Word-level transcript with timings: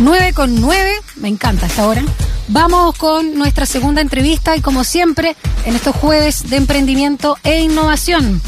9 0.00 0.32
con 0.32 0.60
9, 0.60 0.92
me 1.16 1.28
encanta 1.28 1.66
esta 1.66 1.88
hora. 1.88 2.04
Vamos 2.46 2.96
con 2.96 3.34
nuestra 3.34 3.66
segunda 3.66 4.00
entrevista 4.00 4.56
y 4.56 4.60
como 4.60 4.84
siempre, 4.84 5.34
en 5.64 5.74
estos 5.74 5.96
jueves 5.96 6.48
de 6.48 6.56
emprendimiento 6.56 7.36
e 7.42 7.60
innovación. 7.60 8.40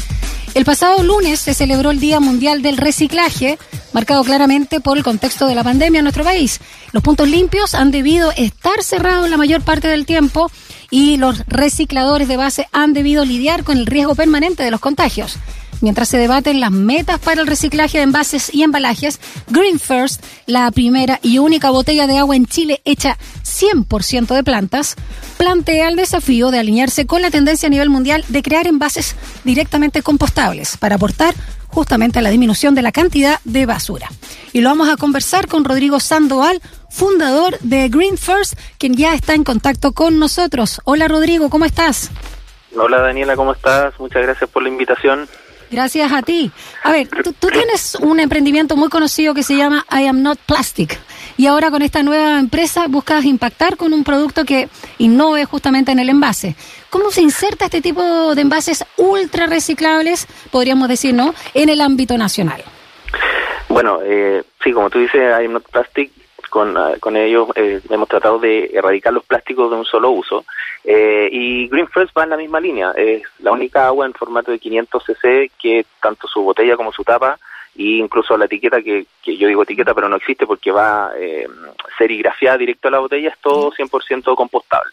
El 0.53 0.63
pasado 0.63 1.03
lunes 1.03 1.41
se 1.41 1.53
celebró 1.53 1.91
el 1.91 1.99
Día 1.99 2.21
Mundial 2.21 2.61
del 2.61 2.77
Reciclaje, 2.77 3.59
marcado 3.91 4.23
claramente 4.23 4.79
por 4.79 4.97
el 4.97 5.03
contexto 5.03 5.45
de 5.45 5.55
la 5.55 5.63
pandemia 5.63 5.99
en 5.99 6.05
nuestro 6.05 6.23
país. 6.23 6.61
Los 6.93 7.03
puntos 7.03 7.27
limpios 7.27 7.75
han 7.75 7.91
debido 7.91 8.31
estar 8.31 8.81
cerrados 8.81 9.29
la 9.29 9.37
mayor 9.37 9.61
parte 9.61 9.89
del 9.89 10.05
tiempo 10.05 10.49
y 10.89 11.17
los 11.17 11.45
recicladores 11.47 12.29
de 12.29 12.37
base 12.37 12.67
han 12.71 12.93
debido 12.93 13.25
lidiar 13.25 13.65
con 13.65 13.77
el 13.77 13.87
riesgo 13.87 14.15
permanente 14.15 14.63
de 14.63 14.71
los 14.71 14.79
contagios. 14.79 15.37
Mientras 15.81 16.09
se 16.09 16.17
debaten 16.17 16.59
las 16.59 16.71
metas 16.71 17.19
para 17.19 17.41
el 17.41 17.47
reciclaje 17.47 17.97
de 17.97 18.03
envases 18.03 18.53
y 18.53 18.63
embalajes, 18.63 19.19
Green 19.47 19.79
First, 19.79 20.23
la 20.45 20.69
primera 20.71 21.19
y 21.23 21.39
única 21.39 21.71
botella 21.71 22.05
de 22.05 22.17
agua 22.17 22.35
en 22.35 22.45
Chile 22.45 22.81
hecha 22.85 23.17
100% 23.43 24.35
de 24.35 24.43
plantas, 24.43 24.95
plantea 25.37 25.89
el 25.89 25.95
desafío 25.95 26.51
de 26.51 26.59
alinearse 26.59 27.07
con 27.07 27.21
la 27.21 27.31
tendencia 27.31 27.67
a 27.67 27.69
nivel 27.71 27.89
mundial 27.89 28.23
de 28.27 28.43
crear 28.43 28.67
envases 28.67 29.15
directamente 29.43 30.03
compostables 30.03 30.77
para 30.77 30.95
aportar 30.95 31.33
justamente 31.67 32.19
a 32.19 32.21
la 32.21 32.29
disminución 32.29 32.75
de 32.75 32.81
la 32.81 32.91
cantidad 32.91 33.39
de 33.43 33.65
basura. 33.65 34.07
Y 34.53 34.61
lo 34.61 34.69
vamos 34.69 34.89
a 34.89 34.97
conversar 34.97 35.47
con 35.47 35.65
Rodrigo 35.65 35.99
Sandoval, 35.99 36.61
fundador 36.89 37.57
de 37.61 37.89
Green 37.89 38.17
First, 38.17 38.53
quien 38.77 38.95
ya 38.95 39.15
está 39.15 39.33
en 39.33 39.43
contacto 39.43 39.93
con 39.93 40.19
nosotros. 40.19 40.81
Hola 40.83 41.07
Rodrigo, 41.07 41.49
¿cómo 41.49 41.65
estás? 41.65 42.11
Hola 42.75 42.99
Daniela, 42.99 43.35
¿cómo 43.35 43.53
estás? 43.53 43.99
Muchas 43.99 44.21
gracias 44.21 44.49
por 44.49 44.63
la 44.63 44.69
invitación. 44.69 45.27
Gracias 45.71 46.11
a 46.11 46.21
ti. 46.21 46.51
A 46.83 46.91
ver, 46.91 47.07
tú, 47.07 47.47
tienes 47.47 47.95
un 47.95 48.19
emprendimiento 48.19 48.75
muy 48.75 48.89
conocido 48.89 49.33
que 49.33 49.41
se 49.41 49.55
llama 49.55 49.85
I 49.89 50.05
Am 50.05 50.21
Not 50.21 50.37
Plastic. 50.39 50.99
Y 51.37 51.47
ahora 51.47 51.71
con 51.71 51.81
esta 51.81 52.03
nueva 52.03 52.39
empresa 52.39 52.87
buscas 52.89 53.23
impactar 53.23 53.77
con 53.77 53.93
un 53.93 54.03
producto 54.03 54.43
que 54.43 54.67
innove 54.97 55.45
justamente 55.45 55.93
en 55.93 55.99
el 55.99 56.09
envase. 56.09 56.55
¿Cómo 56.89 57.09
se 57.09 57.21
inserta 57.21 57.65
este 57.65 57.81
tipo 57.81 58.35
de 58.35 58.41
envases 58.41 58.83
ultra 58.97 59.47
reciclables, 59.47 60.27
podríamos 60.51 60.89
decir, 60.89 61.13
¿no?, 61.13 61.33
en 61.53 61.69
el 61.69 61.79
ámbito 61.79 62.17
nacional. 62.17 62.61
Bueno, 63.69 63.99
eh, 64.03 64.43
sí, 64.61 64.73
como 64.73 64.89
tú 64.89 64.99
dices, 64.99 65.21
I 65.21 65.45
Am 65.45 65.53
Not 65.53 65.69
Plastic 65.71 66.11
con, 66.49 66.77
ah, 66.77 66.91
con 66.99 67.15
ellos 67.15 67.47
eh, 67.55 67.79
hemos 67.89 68.09
tratado 68.09 68.37
de 68.37 68.71
erradicar 68.73 69.13
los 69.13 69.23
plásticos 69.23 69.71
de 69.71 69.77
un 69.77 69.85
solo 69.85 70.11
uso. 70.11 70.43
Eh, 70.83 71.29
y 71.31 71.67
Green 71.67 71.87
First 71.87 72.17
va 72.17 72.23
en 72.23 72.31
la 72.31 72.37
misma 72.37 72.59
línea. 72.59 72.91
Es 72.91 73.23
la 73.39 73.51
única 73.51 73.87
agua 73.87 74.05
en 74.05 74.13
formato 74.13 74.51
de 74.51 74.59
500 74.59 75.03
cc 75.03 75.51
que 75.61 75.85
tanto 76.01 76.27
su 76.27 76.41
botella 76.41 76.75
como 76.75 76.91
su 76.91 77.03
tapa 77.03 77.37
e 77.75 77.97
incluso 77.97 78.37
la 78.37 78.45
etiqueta, 78.45 78.81
que, 78.81 79.05
que 79.23 79.37
yo 79.37 79.47
digo 79.47 79.63
etiqueta 79.63 79.93
pero 79.93 80.09
no 80.09 80.17
existe 80.17 80.45
porque 80.45 80.71
va 80.71 81.11
eh, 81.17 81.47
serigrafiada 81.97 82.57
directo 82.57 82.87
a 82.87 82.91
la 82.91 82.99
botella, 82.99 83.29
es 83.29 83.37
todo 83.39 83.71
100% 83.71 84.35
compostable. 84.35 84.91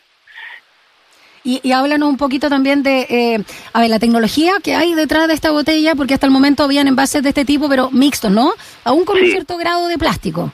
Y, 1.45 1.61
y, 1.63 1.73
háblanos 1.73 2.09
un 2.09 2.19
poquito 2.19 2.51
también 2.51 2.83
de, 2.83 3.07
eh, 3.09 3.39
a 3.73 3.81
ver, 3.81 3.89
la 3.89 3.99
tecnología 3.99 4.55
que 4.63 4.75
hay 4.75 4.95
detrás 4.95 5.29
de 5.29 5.35
esta 5.35 5.51
botella, 5.51 5.95
porque 5.95 6.13
hasta 6.13 6.27
el 6.27 6.33
momento 6.33 6.65
habían 6.65 6.89
envases 6.89 7.23
de 7.23 7.31
este 7.31 7.45
tipo, 7.45 7.69
pero 7.69 7.91
mixtos, 7.91 8.31
¿no? 8.31 8.53
Aún 8.85 9.05
con 9.05 9.19
un 9.19 9.25
cierto 9.25 9.57
grado 9.57 9.89
de 9.89 9.97
plástico. 9.97 10.53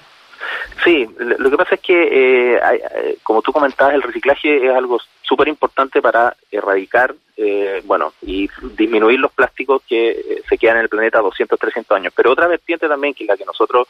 Sí, 0.84 1.08
lo 1.18 1.50
que 1.50 1.56
pasa 1.56 1.74
es 1.76 1.80
que, 1.80 2.02
eh, 2.02 2.60
eh, 2.96 3.16
como 3.22 3.40
tú 3.40 3.52
comentabas, 3.52 3.94
el 3.94 4.02
reciclaje 4.02 4.66
es 4.66 4.74
algo 4.74 5.00
súper 5.26 5.48
importante 5.48 6.00
para 6.00 6.36
erradicar, 6.50 7.14
eh, 7.36 7.82
bueno, 7.84 8.12
y 8.22 8.48
disminuir 8.76 9.18
los 9.18 9.32
plásticos 9.32 9.82
que 9.88 10.42
se 10.48 10.58
quedan 10.58 10.76
en 10.76 10.82
el 10.82 10.88
planeta 10.88 11.20
200, 11.20 11.58
300 11.58 11.96
años. 11.96 12.12
Pero 12.14 12.30
otra 12.30 12.46
vertiente 12.46 12.88
también, 12.88 13.14
que 13.14 13.24
es 13.24 13.28
la 13.28 13.36
que 13.36 13.44
nosotros 13.44 13.88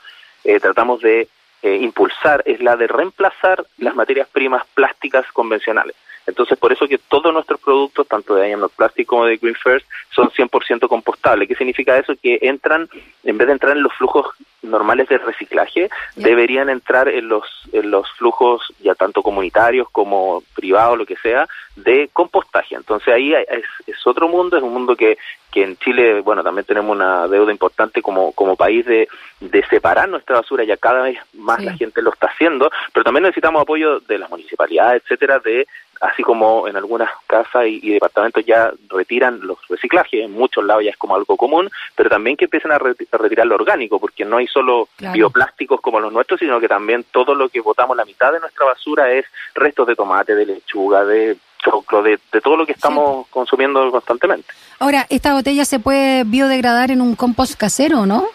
tratamos 0.60 1.00
de 1.00 1.28
impulsar, 1.62 2.42
es 2.44 2.60
la 2.60 2.76
de 2.76 2.86
reemplazar 2.86 3.64
las 3.78 3.94
materias 3.94 4.28
primas 4.28 4.64
plásticas 4.74 5.26
convencionales. 5.32 5.96
Entonces, 6.26 6.58
por 6.58 6.72
eso 6.72 6.88
que 6.88 6.98
todos 6.98 7.32
nuestros 7.32 7.60
productos, 7.60 8.08
tanto 8.08 8.34
de 8.34 8.56
Not 8.56 8.72
Plastic 8.72 9.06
como 9.06 9.26
de 9.26 9.36
Green 9.36 9.54
First, 9.54 9.86
son 10.10 10.30
100% 10.30 10.88
compostables. 10.88 11.48
¿Qué 11.48 11.54
significa 11.54 11.98
eso? 11.98 12.14
Que 12.20 12.38
entran, 12.42 12.88
en 13.24 13.38
vez 13.38 13.46
de 13.46 13.52
entrar 13.52 13.76
en 13.76 13.82
los 13.82 13.92
flujos 13.94 14.26
normales 14.64 15.08
de 15.08 15.18
reciclaje, 15.18 15.90
deberían 16.16 16.68
entrar 16.68 17.08
en 17.08 17.28
los, 17.28 17.44
en 17.72 17.90
los 17.90 18.10
flujos 18.12 18.62
ya 18.80 18.94
tanto 18.94 19.22
comunitarios 19.22 19.88
como 19.90 20.42
privados, 20.54 20.98
lo 20.98 21.06
que 21.06 21.16
sea, 21.16 21.46
de 21.76 22.08
compostaje. 22.12 22.74
Entonces 22.74 23.12
ahí 23.12 23.34
es, 23.34 23.64
es 23.86 24.06
otro 24.06 24.28
mundo, 24.28 24.56
es 24.56 24.62
un 24.62 24.72
mundo 24.72 24.96
que, 24.96 25.18
que 25.50 25.62
en 25.62 25.76
Chile, 25.76 26.20
bueno, 26.20 26.42
también 26.42 26.64
tenemos 26.64 26.94
una 26.94 27.28
deuda 27.28 27.52
importante 27.52 28.02
como, 28.02 28.32
como 28.32 28.56
país 28.56 28.84
de, 28.86 29.08
de 29.40 29.66
separar 29.66 30.08
nuestra 30.08 30.36
basura, 30.36 30.64
ya 30.64 30.76
cada 30.76 31.02
vez 31.02 31.18
más 31.34 31.62
la 31.62 31.74
gente 31.74 32.02
lo 32.02 32.12
está 32.12 32.26
haciendo, 32.26 32.70
pero 32.92 33.04
también 33.04 33.22
necesitamos 33.22 33.62
apoyo 33.62 34.00
de 34.00 34.18
las 34.18 34.30
municipalidades, 34.30 35.02
etcétera, 35.02 35.38
de 35.38 35.66
así 36.04 36.22
como 36.22 36.68
en 36.68 36.76
algunas 36.76 37.10
casas 37.26 37.66
y, 37.66 37.90
departamentos 37.94 38.44
ya 38.44 38.72
retiran 38.88 39.40
los 39.42 39.58
reciclajes, 39.68 40.24
en 40.24 40.32
muchos 40.32 40.64
lados 40.64 40.84
ya 40.84 40.90
es 40.90 40.96
como 40.96 41.16
algo 41.16 41.36
común, 41.36 41.70
pero 41.94 42.10
también 42.10 42.36
que 42.36 42.44
empiecen 42.44 42.72
a, 42.72 42.78
retirar 42.78 43.46
lo 43.46 43.54
orgánico, 43.54 43.98
porque 43.98 44.24
no 44.24 44.36
hay 44.36 44.46
solo 44.46 44.88
bioplásticos 44.98 45.80
como 45.80 46.00
los 46.00 46.12
nuestros, 46.12 46.40
sino 46.40 46.60
que 46.60 46.68
también 46.68 47.04
todo 47.10 47.34
lo 47.34 47.48
que 47.48 47.60
botamos, 47.60 47.96
la 47.96 48.04
mitad 48.04 48.32
de 48.32 48.40
nuestra 48.40 48.66
basura 48.66 49.10
es 49.12 49.24
restos 49.54 49.86
de 49.86 49.96
tomate, 49.96 50.34
de 50.34 50.46
lechuga, 50.46 51.04
de 51.04 51.36
choclo, 51.58 52.02
de, 52.02 52.18
todo 52.42 52.56
lo 52.56 52.66
que 52.66 52.72
estamos 52.72 53.26
consumiendo 53.28 53.90
constantemente. 53.90 54.48
Ahora, 54.78 55.06
¿esta 55.08 55.32
botella 55.32 55.64
se 55.64 55.78
puede 55.78 56.24
biodegradar 56.24 56.90
en 56.90 57.00
un 57.00 57.16
compost 57.16 57.58
casero, 57.58 58.04
no? 58.04 58.28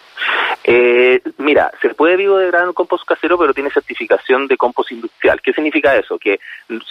Eh, 0.71 1.19
mira, 1.39 1.71
se 1.81 1.95
puede 1.95 2.15
biodegradar 2.15 2.67
un 2.67 2.75
compost 2.75 3.03
casero, 3.03 3.39
pero 3.39 3.55
tiene 3.55 3.71
certificación 3.71 4.45
de 4.45 4.55
compost 4.55 4.91
industrial. 4.91 5.41
¿Qué 5.41 5.51
significa 5.51 5.95
eso? 5.95 6.19
Que 6.19 6.39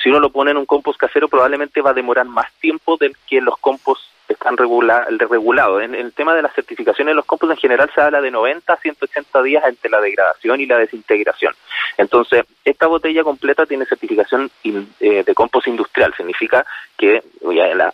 si 0.02 0.08
uno 0.08 0.18
lo 0.18 0.32
pone 0.32 0.50
en 0.50 0.56
un 0.56 0.66
compost 0.66 0.98
casero, 0.98 1.28
probablemente 1.28 1.80
va 1.80 1.90
a 1.90 1.94
demorar 1.94 2.26
más 2.26 2.52
tiempo 2.54 2.96
del 2.96 3.16
que 3.28 3.40
los 3.40 3.56
compost 3.58 4.02
están 4.28 4.56
regula 4.56 5.06
regulados. 5.08 5.82
En, 5.82 5.94
el 5.94 6.12
tema 6.12 6.34
de 6.34 6.42
las 6.42 6.54
certificaciones 6.54 7.12
de 7.12 7.16
los 7.16 7.24
compost 7.24 7.52
en 7.52 7.58
general 7.58 7.90
se 7.94 8.00
habla 8.00 8.20
de 8.20 8.30
90 8.30 8.72
a 8.72 8.76
180 8.76 9.42
días 9.42 9.64
entre 9.66 9.90
la 9.90 10.00
degradación 10.00 10.60
y 10.60 10.66
la 10.66 10.78
desintegración. 10.78 11.54
Entonces, 11.96 12.44
esta 12.64 12.86
botella 12.86 13.24
completa 13.24 13.66
tiene 13.66 13.86
certificación 13.86 14.50
eh, 14.64 15.24
de 15.24 15.34
compost 15.34 15.68
industrial. 15.68 16.14
Significa 16.16 16.64
que 16.96 17.22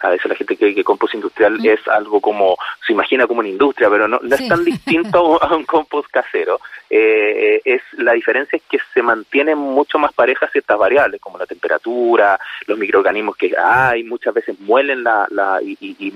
a 0.01 0.09
veces 0.09 0.27
la 0.27 0.35
gente 0.35 0.57
cree 0.57 0.75
que 0.75 0.85
compost 0.85 1.15
industrial 1.15 1.59
mm. 1.59 1.67
es 1.67 1.89
algo 1.89 2.21
como, 2.21 2.57
se 2.87 2.93
imagina 2.93 3.27
como 3.27 3.41
una 3.41 3.49
industria, 3.49 3.89
pero 3.89 4.09
no, 4.09 4.21
es 4.23 4.49
tan 4.49 4.65
distinto 4.65 5.43
a 5.43 5.55
un 5.55 5.65
compost 5.65 6.11
casero. 6.11 6.61
Eh, 6.91 7.61
es 7.65 7.83
La 7.99 8.13
diferencia 8.13 8.57
es 8.57 8.63
que 8.69 8.79
se 8.93 9.03
mantienen 9.03 9.59
mucho 9.59 9.99
más 9.99 10.13
parejas 10.13 10.53
ciertas 10.53 10.79
variables, 10.79 11.21
como 11.21 11.39
la 11.39 11.47
temperatura, 11.47 12.39
los 12.67 12.79
microorganismos 12.79 13.37
que 13.37 13.55
hay, 13.57 14.05
muchas 14.05 14.35
veces 14.35 14.59
muelen 14.61 15.03
la, 15.03 15.27
la 15.31 15.61
y, 15.63 15.77
y 15.81 16.13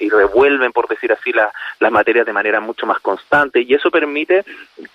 y, 0.00 0.08
revuelven, 0.10 0.72
por 0.72 0.88
decir 0.88 1.12
así, 1.12 1.32
las 1.32 1.92
materias 1.92 2.26
de 2.26 2.32
manera 2.32 2.60
mucho 2.60 2.86
más 2.86 3.00
constante 3.00 3.60
y 3.60 3.74
eso 3.74 3.90
permite 3.90 4.44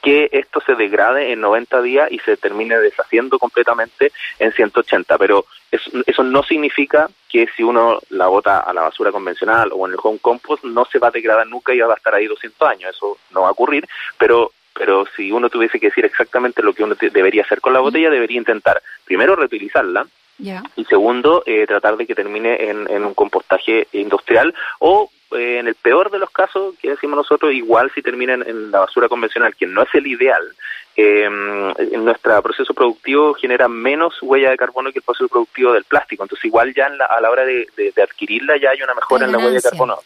que 0.02 0.30
esto 0.32 0.62
se 0.62 0.76
degrade 0.76 1.32
en 1.32 1.42
90 1.42 1.82
días 1.82 2.12
y 2.12 2.20
se 2.20 2.38
termine 2.38 2.78
deshaciendo 2.80 3.40
completamente 3.40 4.12
en 4.40 4.52
180. 4.52 5.18
Pero 5.18 5.46
eso, 5.72 5.92
eso 6.06 6.24
no 6.24 6.44
significa 6.44 7.10
que 7.30 7.48
si 7.56 7.64
uno 7.64 8.00
la 8.10 8.28
bota 8.28 8.60
a 8.60 8.74
la 8.74 8.82
basura 8.82 9.12
convencional 9.12 9.72
o 9.74 9.88
en 9.88 9.94
el 9.94 10.00
home 10.02 10.20
compost 10.20 10.64
no 10.64 10.86
se 10.86 11.00
va 11.00 11.08
a 11.08 11.12
degradar 11.12 11.48
nunca 11.48 11.74
y 11.74 11.80
va 11.80 11.94
a 11.94 11.98
estar 11.98 12.14
ahí 12.14 12.28
200 12.28 12.68
años. 12.68 12.96
Eso 12.96 13.18
no 13.32 13.42
va 13.42 13.50
a 13.50 13.52
ocurrir, 13.52 13.88
pero 14.18 14.52
pero 14.74 15.06
si 15.16 15.32
uno 15.32 15.50
tuviese 15.50 15.80
que 15.80 15.88
decir 15.88 16.06
exactamente 16.06 16.64
lo 16.64 16.74
que 16.74 16.84
uno 16.84 16.96
debería 17.00 17.44
hacer 17.44 17.62
con 17.62 17.74
la 17.74 17.80
botella, 17.80 18.10
debería 18.10 18.38
intentar 18.38 18.82
primero 19.06 19.36
reutilizarla, 19.36 20.06
y 20.76 20.86
segundo, 20.86 21.44
eh, 21.46 21.68
tratar 21.68 21.98
de 21.98 22.08
que 22.08 22.16
termine 22.16 22.70
en, 22.70 23.06
un 23.06 23.14
compostaje 23.14 23.88
industrial 23.94 24.54
o 24.80 25.12
eh, 25.32 25.60
en 25.60 25.68
el 25.68 25.76
peor 25.76 26.10
de 26.10 26.18
los 26.18 26.32
casos, 26.32 26.76
que 26.82 26.90
decimos 26.90 27.18
nosotros, 27.18 27.54
igual 27.54 27.92
si 27.94 28.02
termina 28.02 28.34
en, 28.34 28.72
la 28.72 28.80
basura 28.80 29.08
convencional, 29.08 29.56
que 29.56 29.68
no 29.68 29.84
es 29.84 29.90
el 29.94 30.08
ideal, 30.08 30.42
eh, 30.96 31.24
en 31.26 32.04
nuestro 32.06 32.42
proceso 32.42 32.74
productivo 32.74 33.34
genera 33.36 33.68
menos 33.68 34.16
huella 34.22 34.50
de 34.50 34.58
carbono 34.58 34.92
que 34.92 35.00
el 35.00 35.04
proceso 35.04 35.30
productivo 35.30 35.74
del 35.74 35.86
plástico. 35.86 36.24
Entonces, 36.24 36.46
igual 36.46 36.74
ya 36.74 36.88
a 36.88 37.22
la 37.22 37.30
hora 37.30 37.46
de, 37.46 37.68
adquirirla 38.02 38.58
ya 38.58 38.72
hay 38.72 38.82
una 38.82 38.96
mejora 38.96 39.26
en 39.26 39.32
la 39.32 39.38
huella 39.38 39.52
de 39.52 39.62
carbono 39.62 40.00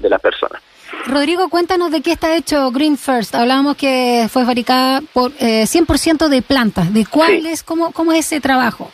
de 0.00 0.10
las 0.10 0.20
personas. 0.20 0.62
Rodrigo, 1.06 1.48
cuéntanos 1.48 1.90
de 1.90 2.02
qué 2.02 2.12
está 2.12 2.36
hecho 2.36 2.70
Green 2.70 2.96
First. 2.96 3.34
Hablábamos 3.34 3.76
que 3.76 4.26
fue 4.30 4.44
fabricada 4.44 5.02
por 5.12 5.32
eh, 5.38 5.64
100% 5.64 6.28
de 6.28 6.42
plantas. 6.42 6.92
¿De 6.92 7.06
cuál 7.06 7.46
es, 7.46 7.62
cómo, 7.62 7.92
cómo 7.92 8.12
es 8.12 8.26
ese 8.26 8.40
trabajo? 8.40 8.90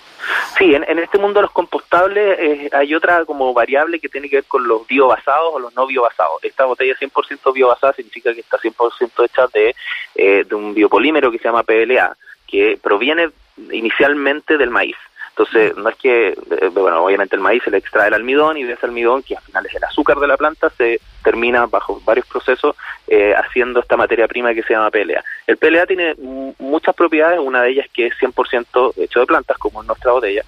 Sí, 0.57 0.75
en, 0.75 0.99
este 0.99 1.19
mundo 1.19 1.41
de 1.41 1.43
los 1.43 1.51
compostables 1.51 2.39
eh, 2.39 2.71
hay 2.73 2.95
otra 2.95 3.25
como 3.25 3.53
variable 3.53 3.99
que 3.99 4.09
tiene 4.09 4.29
que 4.29 4.37
ver 4.37 4.45
con 4.45 4.67
los 4.67 4.87
biobasados 4.87 5.55
o 5.55 5.59
los 5.59 5.75
no 5.75 5.87
biobasados. 5.87 6.43
Esta 6.43 6.65
botella 6.65 6.95
100% 6.95 7.53
biobasada 7.53 7.93
significa 7.95 8.33
que 8.33 8.41
está 8.41 8.59
100% 8.59 9.25
hecha 9.25 9.47
de, 9.53 9.75
eh, 10.15 10.45
de 10.49 10.55
un 10.55 10.75
biopolímero 10.75 11.31
que 11.31 11.39
se 11.39 11.45
llama 11.45 11.65
PLA, 11.65 12.17
que 12.47 12.79
proviene 12.81 13.31
inicialmente 13.73 14.57
del 14.57 14.71
maíz. 14.71 14.97
Entonces, 15.31 15.77
no 15.77 15.89
es 15.89 15.97
que, 15.97 16.29
eh, 16.29 16.69
bueno, 16.73 17.05
obviamente 17.05 17.37
el 17.37 17.43
maíz 17.43 17.63
se 17.65 17.71
le 17.71 17.79
extrae 17.79 18.09
el 18.09 18.15
almidón 18.15 18.59
y 18.59 18.65
de 18.65 18.75
ese 18.75 18.87
almidón, 18.87 19.23
que 19.23 19.37
al 19.37 19.43
final 19.43 19.67
es 19.67 19.75
el 19.75 19.85
azúcar 19.85 20.19
de 20.19 20.27
la 20.27 20.37
planta, 20.37 20.71
se 20.71 21.01
termina 21.23 21.67
bajo 21.67 22.01
varios 22.05 22.27
procesos 22.27 22.77
eh, 23.07 23.35
haciendo 23.35 23.81
esta 23.81 23.97
materia 23.97 24.29
prima 24.29 24.55
que 24.55 24.63
se 24.63 24.75
llama 24.75 24.91
PLA. 24.91 25.23
El 25.47 25.57
PLA 25.57 25.87
tiene 25.87 26.15
muchas 26.59 26.95
propiedades, 26.95 27.39
una 27.41 27.63
de 27.63 27.71
ellas 27.71 27.87
que 27.93 28.07
es 28.07 28.15
100% 28.19 28.93
hecho 28.97 29.21
de 29.21 29.27
plantas, 29.27 29.59
como 29.59 29.81
en 29.81 29.87
nuestra 29.87 30.13
botella, 30.13 30.43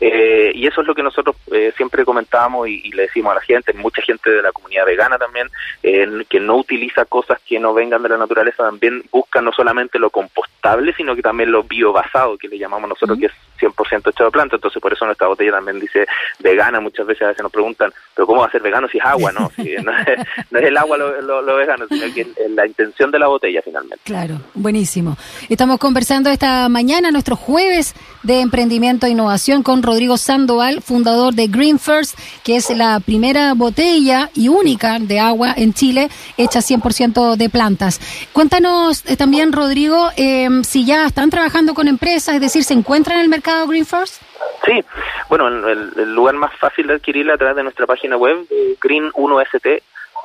eh, 0.00 0.52
y 0.54 0.66
eso 0.66 0.82
es 0.82 0.86
lo 0.86 0.94
que 0.94 1.02
nosotros 1.02 1.36
eh, 1.52 1.72
siempre 1.76 2.04
comentábamos 2.04 2.68
y, 2.68 2.90
le 2.90 3.02
decimos 3.02 3.32
a 3.32 3.36
la 3.36 3.40
gente, 3.40 3.72
mucha 3.72 4.02
gente 4.02 4.30
de 4.30 4.42
la 4.42 4.52
comunidad 4.52 4.84
vegana 4.84 5.18
también, 5.18 5.48
que 5.82 6.40
no 6.40 6.56
utiliza 6.56 7.04
cosas 7.04 7.40
que 7.46 7.58
no 7.58 7.72
vengan 7.72 8.02
de 8.02 8.08
la 8.08 8.18
naturaleza, 8.18 8.64
también 8.64 9.02
busca 9.10 9.40
no 9.40 9.52
solamente 9.52 9.98
lo 9.98 10.10
compostable, 10.10 10.92
sino 10.94 11.14
que 11.14 11.22
también 11.22 11.50
lo 11.50 11.62
biobasado, 11.62 12.36
que 12.36 12.48
le 12.48 12.58
llamamos 12.58 12.88
nosotros, 12.88 13.18
que 13.18 13.26
es 13.26 13.32
100% 13.60 14.10
hecho 14.10 14.24
de 14.24 14.30
planta. 14.30 14.56
Entonces, 14.56 14.80
por 14.80 14.92
eso 14.92 15.04
nuestra 15.04 15.26
botella 15.28 15.52
también 15.52 15.80
dice 15.80 16.06
vegana. 16.38 16.80
Muchas 16.80 17.06
veces 17.06 17.22
a 17.22 17.28
veces 17.28 17.42
nos 17.42 17.52
preguntan, 17.52 17.92
¿pero 18.14 18.26
cómo 18.26 18.40
va 18.40 18.48
a 18.48 18.50
ser 18.50 18.62
vegano 18.62 18.88
si 18.88 18.98
es 18.98 19.04
agua? 19.04 19.32
No, 19.32 19.50
no, 19.82 19.92
es, 20.50 20.62
el 20.62 20.76
agua 20.76 20.96
lo, 20.96 21.56
vegano, 21.56 21.86
sino 21.88 22.12
que 22.14 22.22
es 22.22 22.50
la 22.50 22.66
intención 22.66 23.10
de 23.10 23.18
la 23.18 23.28
botella 23.28 23.60
finalmente. 23.64 23.98
Claro, 24.04 24.40
buenísimo. 24.54 25.16
Estamos 25.48 25.78
conversando 25.78 26.30
esta 26.30 26.68
mañana, 26.68 27.10
nuestro 27.10 27.36
jueves 27.36 27.94
de 28.22 28.40
emprendimiento 28.40 29.06
e 29.06 29.10
innovación, 29.10 29.62
con 29.62 29.82
Rodrigo 29.82 30.16
Sandoval, 30.16 30.82
fundador 30.82 31.34
de 31.34 31.46
Green 31.46 31.78
First, 31.78 32.18
que 32.44 32.56
es 32.56 32.70
la 32.70 33.00
primera 33.00 33.54
botella 33.54 34.30
y 34.34 34.48
única 34.48 34.98
de 34.98 35.20
agua 35.20 35.54
en 35.56 35.72
Chile 35.74 36.08
hecha 36.36 36.60
100% 36.60 37.36
de 37.36 37.48
plantas. 37.48 38.00
Cuéntanos 38.32 39.04
eh, 39.06 39.16
también, 39.16 39.52
Rodrigo, 39.52 40.10
eh, 40.16 40.48
si 40.62 40.84
ya 40.84 41.06
están 41.06 41.30
trabajando 41.30 41.74
con 41.74 41.88
empresas, 41.88 42.34
es 42.34 42.40
decir, 42.40 42.64
se 42.64 42.74
encuentran 42.74 43.18
en 43.18 43.24
el 43.24 43.28
mercado 43.28 43.66
Green 43.66 43.86
First. 43.86 44.22
Sí, 44.64 44.84
bueno, 45.28 45.48
el, 45.48 46.14
lugar 46.14 46.34
más 46.34 46.52
fácil 46.58 46.86
de 46.86 46.94
adquirirla 46.94 47.34
a 47.34 47.38
través 47.38 47.56
de 47.56 47.62
nuestra 47.62 47.86
página 47.86 48.16
web, 48.16 48.46
green1st 48.80 49.82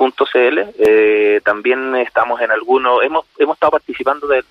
.cl. 0.09 0.59
Eh, 0.79 1.41
también 1.43 1.95
estamos 1.95 2.41
en 2.41 2.51
algunos, 2.51 3.03
hemos, 3.03 3.25
hemos 3.37 3.55
estado 3.55 3.71
participando 3.71 4.27
de, 4.27 4.43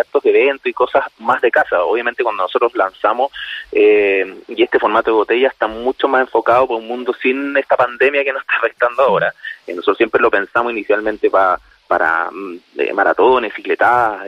actos 0.00 0.22
de 0.22 0.30
evento 0.30 0.68
y 0.68 0.72
cosas 0.72 1.04
más 1.18 1.40
de 1.42 1.50
casa. 1.50 1.82
Obviamente 1.82 2.22
cuando 2.22 2.44
nosotros 2.44 2.74
lanzamos 2.74 3.30
eh, 3.72 4.40
y 4.48 4.62
este 4.62 4.78
formato 4.78 5.10
de 5.10 5.16
botella 5.16 5.48
está 5.48 5.66
mucho 5.66 6.08
más 6.08 6.22
enfocado 6.22 6.66
por 6.66 6.78
un 6.78 6.88
mundo 6.88 7.12
sin 7.20 7.56
esta 7.56 7.76
pandemia 7.76 8.24
que 8.24 8.32
nos 8.32 8.42
está 8.42 8.56
afectando 8.56 9.02
ahora. 9.02 9.34
Eh, 9.66 9.74
nosotros 9.74 9.98
siempre 9.98 10.20
lo 10.20 10.30
pensamos 10.30 10.72
inicialmente 10.72 11.30
para 11.30 11.58
para 11.86 12.30
mm, 12.30 12.94
maratones, 12.94 13.52
cicletadas, 13.52 14.26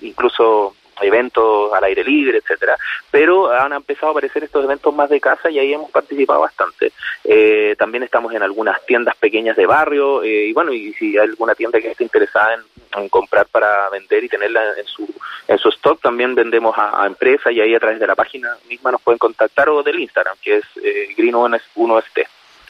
incluso 0.00 0.74
eventos 1.00 1.72
al 1.72 1.84
aire 1.84 2.04
libre, 2.04 2.38
etcétera, 2.38 2.76
pero 3.10 3.50
han 3.50 3.72
empezado 3.72 4.08
a 4.08 4.10
aparecer 4.10 4.44
estos 4.44 4.64
eventos 4.64 4.94
más 4.94 5.10
de 5.10 5.20
casa 5.20 5.50
y 5.50 5.58
ahí 5.58 5.72
hemos 5.72 5.90
participado 5.90 6.40
bastante. 6.40 6.92
Eh, 7.24 7.74
también 7.78 8.02
estamos 8.02 8.32
en 8.34 8.42
algunas 8.42 8.84
tiendas 8.84 9.16
pequeñas 9.16 9.56
de 9.56 9.66
barrio 9.66 10.22
eh, 10.22 10.46
y 10.46 10.52
bueno, 10.52 10.72
y 10.72 10.92
si 10.94 11.16
hay 11.16 11.28
alguna 11.28 11.54
tienda 11.54 11.80
que 11.80 11.90
esté 11.90 12.04
interesada 12.04 12.54
en, 12.54 13.08
comprar 13.08 13.46
para 13.46 13.88
vender 13.88 14.22
y 14.24 14.28
tenerla 14.28 14.60
en 14.76 14.84
su 14.84 15.08
en 15.48 15.58
su 15.58 15.70
stock, 15.70 16.00
también 16.00 16.34
vendemos 16.34 16.74
a, 16.76 17.06
empresas 17.06 17.52
y 17.52 17.60
ahí 17.60 17.74
a 17.74 17.80
través 17.80 17.98
de 17.98 18.06
la 18.06 18.14
página 18.14 18.48
misma 18.68 18.92
nos 18.92 19.00
pueden 19.00 19.18
contactar 19.18 19.68
o 19.70 19.82
del 19.82 19.98
Instagram, 19.98 20.36
que 20.42 20.58
es 20.58 20.64
eh, 20.82 21.08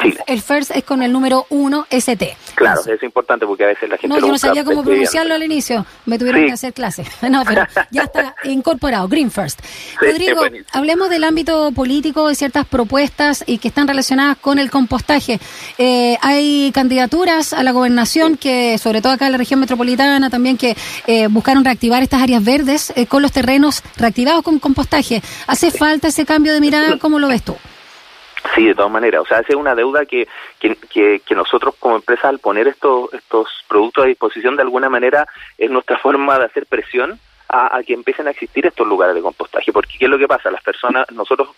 Green1ST. 0.03 0.25
El 0.27 0.43
first 0.43 0.71
es 0.75 0.85
con 0.85 1.03
el 1.03 1.13
número 1.13 1.47
1 1.51 1.87
ST. 1.91 2.37
Claro, 2.55 2.81
es 2.87 3.03
importante 3.03 3.47
porque 3.47 3.65
a 3.65 3.69
veces 3.69 3.89
la 3.89 3.97
gente. 3.97 4.09
No, 4.09 4.21
yo 4.21 4.29
no 4.29 4.39
sabía 4.39 4.65
cómo 4.65 4.83
pronunciarlo 4.83 5.35
al 5.35 5.43
inicio. 5.43 5.87
Me 6.07 6.19
tuvieron 6.19 6.47
que 6.47 6.53
hacer 6.53 6.73
clase. 6.73 7.05
No, 7.33 7.45
pero 7.47 7.67
ya 7.91 8.03
está 8.03 8.35
incorporado. 8.45 9.09
Green 9.09 9.31
First. 9.31 9.61
Rodrigo, 10.01 10.43
hablemos 10.73 11.09
del 11.09 11.25
ámbito 11.25 11.73
político 11.73 12.29
de 12.29 12.35
ciertas 12.35 12.67
propuestas 12.67 13.43
y 13.47 13.57
que 13.57 13.69
están 13.69 13.89
relacionadas 13.89 14.37
con 14.37 14.59
el 14.59 14.71
compostaje. 14.71 15.41
Eh, 15.79 16.19
hay 16.21 16.71
candidaturas 16.75 17.55
a 17.55 17.63
la 17.63 17.73
gobernación 17.73 18.37
que, 18.37 18.77
sobre 18.77 19.01
todo 19.01 19.13
acá 19.13 19.27
en 19.27 19.33
la 19.33 19.39
región 19.39 19.61
metropolitana, 19.61 20.29
también 20.29 20.59
que 20.59 20.77
eh, 21.07 21.29
buscaron 21.29 21.65
reactivar 21.65 22.03
estas 22.03 22.21
áreas 22.23 22.45
verdes 22.45 22.93
eh, 22.97 23.07
con 23.07 23.23
los 23.23 23.33
terrenos 23.33 23.83
reactivados 23.97 24.43
con 24.43 24.59
compostaje. 24.59 25.23
¿Hace 25.47 25.71
falta 25.71 26.09
ese 26.09 26.27
cambio 26.27 26.53
de 26.53 26.61
mirada? 26.61 26.99
¿Cómo 26.99 27.19
lo 27.19 27.29
ves 27.29 27.43
tú? 27.43 27.57
Sí, 28.55 28.67
de 28.67 28.75
todas 28.75 28.91
maneras. 28.91 29.23
O 29.23 29.27
sea, 29.27 29.39
esa 29.39 29.53
es 29.53 29.57
una 29.57 29.75
deuda 29.75 30.05
que, 30.05 30.29
que, 30.59 31.21
que, 31.21 31.35
nosotros 31.35 31.75
como 31.79 31.97
empresa 31.97 32.29
al 32.29 32.39
poner 32.39 32.69
estos, 32.69 33.13
estos 33.15 33.49
productos 33.69 34.05
a 34.05 34.09
disposición 34.09 34.57
de 34.57 34.63
alguna 34.63 34.89
manera 34.89 35.27
es 35.57 35.71
nuestra 35.71 35.99
forma 36.03 36.39
de 36.39 36.47
hacer 36.47 36.67
presión 36.67 37.19
a, 37.49 37.81
que 37.87 37.93
empiecen 37.93 38.27
a 38.27 38.31
existir 38.31 38.67
estos 38.67 38.87
lugares 38.87 39.15
de 39.15 39.23
compostaje. 39.23 39.73
Porque 39.73 39.97
¿qué 39.99 40.07
es 40.07 40.11
lo 40.11 40.19
que 40.19 40.29
pasa? 40.29 40.51
Las 40.51 40.63
personas, 40.63 41.11
nosotros 41.13 41.51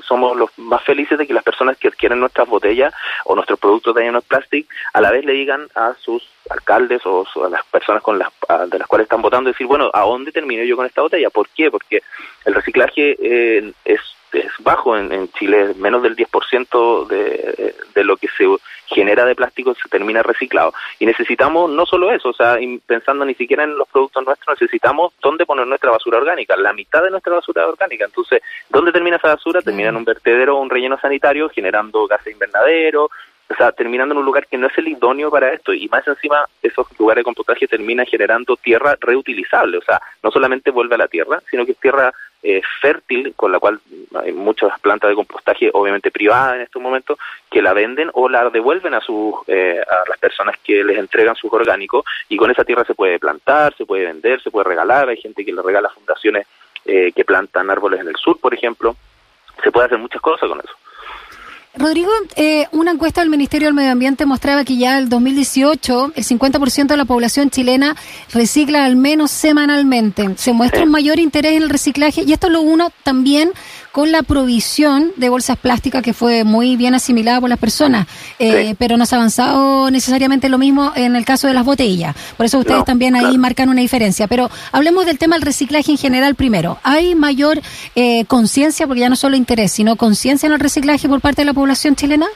somos 0.00 0.36
los 0.36 0.50
más 0.56 0.82
felices 0.82 1.18
de 1.18 1.26
que 1.26 1.34
las 1.34 1.44
personas 1.44 1.76
que 1.76 1.88
adquieren 1.88 2.18
nuestras 2.18 2.48
botellas 2.48 2.94
o 3.26 3.34
nuestros 3.34 3.58
productos 3.58 3.94
de 3.94 4.06
Ionos 4.06 4.24
Plastic 4.24 4.66
a 4.94 5.02
la 5.02 5.10
vez 5.10 5.24
le 5.24 5.34
digan 5.34 5.68
a 5.74 5.92
sus 6.00 6.26
alcaldes 6.48 7.02
o 7.04 7.26
a 7.44 7.50
las 7.50 7.64
personas 7.66 8.02
con 8.02 8.18
las, 8.18 8.30
de 8.68 8.78
las 8.78 8.88
cuales 8.88 9.04
están 9.04 9.20
votando 9.20 9.50
decir, 9.50 9.66
bueno, 9.66 9.90
¿a 9.92 10.00
dónde 10.00 10.32
termino 10.32 10.64
yo 10.64 10.76
con 10.76 10.86
esta 10.86 11.02
botella? 11.02 11.28
¿Por 11.28 11.48
qué? 11.50 11.70
Porque 11.70 12.02
el 12.46 12.54
reciclaje 12.54 13.16
eh, 13.20 13.72
es 13.84 14.00
es 14.32 14.52
bajo 14.60 14.96
en, 14.96 15.28
Chile, 15.32 15.74
menos 15.76 16.02
del 16.02 16.16
10% 16.16 17.06
de, 17.06 17.74
de 17.94 18.04
lo 18.04 18.16
que 18.16 18.28
se 18.28 18.46
genera 18.92 19.24
de 19.24 19.34
plástico 19.34 19.74
se 19.74 19.88
termina 19.88 20.22
reciclado. 20.22 20.72
Y 20.98 21.06
necesitamos 21.06 21.70
no 21.70 21.86
solo 21.86 22.12
eso, 22.12 22.30
o 22.30 22.32
sea, 22.32 22.58
pensando 22.86 23.24
ni 23.24 23.34
siquiera 23.34 23.64
en 23.64 23.76
los 23.76 23.88
productos 23.88 24.24
nuestros, 24.24 24.60
necesitamos 24.60 25.12
dónde 25.20 25.46
poner 25.46 25.66
nuestra 25.66 25.90
basura 25.90 26.18
orgánica, 26.18 26.56
la 26.56 26.72
mitad 26.72 27.02
de 27.02 27.10
nuestra 27.10 27.34
basura 27.34 27.66
orgánica. 27.66 28.04
Entonces, 28.04 28.42
¿dónde 28.68 28.92
termina 28.92 29.16
esa 29.16 29.28
basura? 29.28 29.62
Termina 29.62 29.88
en 29.88 29.96
un 29.96 30.04
vertedero 30.04 30.56
o 30.56 30.60
un 30.60 30.70
relleno 30.70 30.98
sanitario 30.98 31.48
generando 31.48 32.06
gases 32.06 32.32
invernadero, 32.32 33.04
o 33.52 33.54
sea, 33.54 33.72
terminando 33.72 34.14
en 34.14 34.18
un 34.18 34.24
lugar 34.24 34.46
que 34.46 34.56
no 34.56 34.66
es 34.66 34.78
el 34.78 34.88
idóneo 34.88 35.30
para 35.30 35.52
esto. 35.52 35.74
Y 35.74 35.88
más 35.88 36.06
encima, 36.06 36.46
esos 36.62 36.86
lugares 36.98 37.20
de 37.20 37.24
compostaje 37.24 37.66
terminan 37.66 38.06
generando 38.06 38.56
tierra 38.56 38.96
reutilizable. 39.00 39.78
O 39.78 39.82
sea, 39.82 40.00
no 40.22 40.30
solamente 40.30 40.70
vuelve 40.70 40.94
a 40.94 40.98
la 40.98 41.08
tierra, 41.08 41.42
sino 41.50 41.66
que 41.66 41.72
es 41.72 41.78
tierra 41.78 42.12
eh, 42.42 42.62
fértil, 42.80 43.34
con 43.36 43.52
la 43.52 43.58
cual 43.58 43.80
hay 44.14 44.32
muchas 44.32 44.78
plantas 44.80 45.10
de 45.10 45.16
compostaje, 45.16 45.70
obviamente 45.72 46.10
privadas 46.10 46.56
en 46.56 46.62
estos 46.62 46.82
momentos, 46.82 47.18
que 47.50 47.62
la 47.62 47.72
venden 47.72 48.10
o 48.14 48.28
la 48.28 48.48
devuelven 48.50 48.94
a, 48.94 49.00
sus, 49.00 49.34
eh, 49.46 49.80
a 49.80 50.08
las 50.08 50.18
personas 50.18 50.56
que 50.62 50.82
les 50.84 50.98
entregan 50.98 51.36
sus 51.36 51.52
orgánicos 51.52 52.04
y 52.28 52.36
con 52.36 52.50
esa 52.50 52.64
tierra 52.64 52.84
se 52.84 52.94
puede 52.94 53.18
plantar, 53.18 53.74
se 53.76 53.86
puede 53.86 54.06
vender, 54.06 54.42
se 54.42 54.50
puede 54.50 54.68
regalar, 54.68 55.08
hay 55.08 55.16
gente 55.16 55.44
que 55.44 55.52
le 55.52 55.62
regala 55.62 55.88
fundaciones 55.90 56.46
eh, 56.84 57.12
que 57.12 57.24
plantan 57.24 57.70
árboles 57.70 58.00
en 58.00 58.08
el 58.08 58.16
sur, 58.16 58.38
por 58.40 58.54
ejemplo, 58.54 58.96
se 59.62 59.70
puede 59.70 59.86
hacer 59.86 59.98
muchas 59.98 60.20
cosas 60.20 60.48
con 60.48 60.58
eso. 60.58 60.74
Rodrigo, 61.74 62.10
eh, 62.36 62.66
una 62.72 62.90
encuesta 62.90 63.22
del 63.22 63.30
Ministerio 63.30 63.68
del 63.68 63.74
Medio 63.74 63.92
Ambiente 63.92 64.26
mostraba 64.26 64.62
que 64.62 64.76
ya 64.76 64.98
el 64.98 65.08
2018 65.08 66.12
el 66.14 66.24
50% 66.24 66.86
de 66.88 66.96
la 66.98 67.06
población 67.06 67.48
chilena 67.48 67.96
recicla 68.34 68.84
al 68.84 68.96
menos 68.96 69.30
semanalmente. 69.30 70.36
Se 70.36 70.52
muestra 70.52 70.82
un 70.82 70.90
mayor 70.90 71.18
interés 71.18 71.52
en 71.52 71.62
el 71.62 71.70
reciclaje 71.70 72.24
y 72.26 72.32
esto 72.34 72.50
lo 72.50 72.60
uno 72.60 72.90
también 73.04 73.52
con 73.92 74.10
la 74.10 74.22
provisión 74.22 75.12
de 75.16 75.28
bolsas 75.28 75.58
plásticas 75.58 76.02
que 76.02 76.14
fue 76.14 76.44
muy 76.44 76.76
bien 76.76 76.94
asimilada 76.94 77.40
por 77.40 77.50
las 77.50 77.58
personas, 77.58 78.06
eh, 78.38 78.74
pero 78.78 78.96
no 78.96 79.06
se 79.06 79.14
ha 79.14 79.18
avanzado 79.18 79.90
necesariamente 79.90 80.48
lo 80.48 80.58
mismo 80.58 80.92
en 80.96 81.14
el 81.14 81.24
caso 81.24 81.46
de 81.46 81.54
las 81.54 81.64
botellas. 81.64 82.16
Por 82.36 82.46
eso 82.46 82.58
ustedes 82.58 82.84
también 82.84 83.14
ahí 83.14 83.38
marcan 83.38 83.68
una 83.68 83.80
diferencia. 83.80 84.26
Pero 84.26 84.50
hablemos 84.72 85.06
del 85.06 85.18
tema 85.18 85.36
del 85.36 85.42
reciclaje 85.42 85.92
en 85.92 85.98
general 85.98 86.34
primero. 86.34 86.78
¿Hay 86.82 87.14
mayor 87.14 87.60
eh, 87.94 88.24
conciencia, 88.24 88.86
porque 88.86 89.00
ya 89.00 89.08
no 89.08 89.16
solo 89.16 89.36
interés, 89.36 89.72
sino 89.72 89.96
conciencia 89.96 90.46
en 90.46 90.54
el 90.54 90.60
reciclaje 90.60 91.08
por 91.08 91.20
parte 91.20 91.42
de 91.42 91.46
la 91.46 91.54
población 91.54 91.94
chilena? 91.94 92.26